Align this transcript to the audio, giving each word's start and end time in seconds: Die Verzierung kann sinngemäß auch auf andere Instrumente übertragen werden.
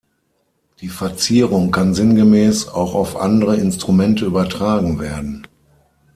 Die 0.79 0.87
Verzierung 0.89 1.69
kann 1.69 1.93
sinngemäß 1.93 2.69
auch 2.69 2.95
auf 2.95 3.15
andere 3.15 3.57
Instrumente 3.57 4.25
übertragen 4.25 4.97
werden. 4.99 5.45